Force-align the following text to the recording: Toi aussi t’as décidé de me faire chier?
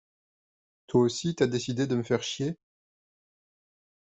Toi 0.87 1.01
aussi 1.03 1.35
t’as 1.35 1.45
décidé 1.45 1.85
de 1.85 1.93
me 1.95 2.01
faire 2.01 2.23
chier? 2.23 2.57